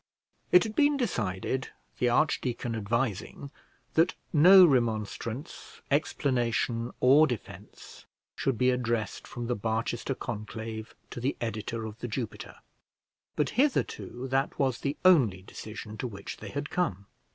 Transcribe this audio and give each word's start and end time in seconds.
It 0.51 0.63
had 0.63 0.75
been 0.75 0.97
decided, 0.97 1.69
the 1.99 2.09
archdeacon 2.09 2.73
advising, 2.73 3.51
that 3.93 4.15
no 4.33 4.65
remonstrance, 4.65 5.79
explanation, 5.91 6.89
or 6.99 7.27
defence 7.27 8.07
should 8.35 8.57
be 8.57 8.71
addressed 8.71 9.27
from 9.27 9.45
the 9.45 9.53
Barchester 9.55 10.15
conclave 10.15 10.95
to 11.11 11.19
the 11.19 11.37
editor 11.39 11.85
of 11.85 11.99
The 11.99 12.07
Jupiter; 12.07 12.55
but 13.35 13.49
hitherto 13.51 14.27
that 14.29 14.57
was 14.57 14.79
the 14.79 14.97
only 15.05 15.43
decision 15.43 15.99
to 15.99 16.07
which 16.07 16.37
they 16.37 16.49
had 16.49 16.71
come. 16.71 17.05